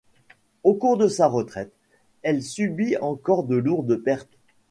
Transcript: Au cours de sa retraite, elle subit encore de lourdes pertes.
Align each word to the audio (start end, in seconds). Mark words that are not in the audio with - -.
Au 0.63 0.73
cours 0.73 0.97
de 0.97 1.07
sa 1.07 1.27
retraite, 1.27 1.73
elle 2.23 2.41
subit 2.41 2.97
encore 2.97 3.43
de 3.43 3.55
lourdes 3.55 3.97
pertes. 3.97 4.35